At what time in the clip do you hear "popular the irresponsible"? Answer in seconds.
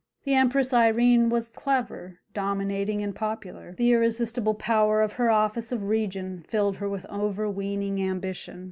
3.15-4.55